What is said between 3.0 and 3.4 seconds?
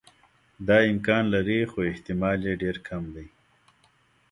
دی.